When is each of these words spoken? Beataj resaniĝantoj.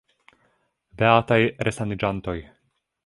Beataj 1.01 1.39
resaniĝantoj. 1.69 2.39